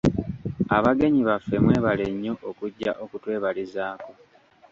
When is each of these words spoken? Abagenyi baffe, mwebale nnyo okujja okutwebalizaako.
Abagenyi 0.77 1.21
baffe, 1.29 1.55
mwebale 1.63 2.05
nnyo 2.13 2.33
okujja 2.49 2.91
okutwebalizaako. 3.03 4.11